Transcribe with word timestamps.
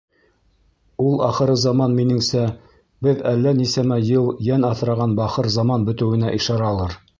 Ул 1.07 1.19
ахырызаман, 1.27 1.93
минеңсә, 1.99 2.45
беҙ 3.09 3.21
әллә 3.33 3.55
нисәмә 3.61 4.01
йыл 4.09 4.33
йән 4.49 4.67
аҫраған 4.73 5.17
бахыр 5.23 5.53
заман 5.59 5.89
бөтөүенә 5.91 6.37
ишаралыр. 6.43 7.01